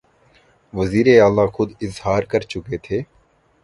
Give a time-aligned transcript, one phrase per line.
[0.73, 2.97] وزیراعلیٰ خود اظہار کرچکے تھے